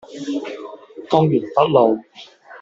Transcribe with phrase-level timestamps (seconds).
[1.11, 1.99] 公園北路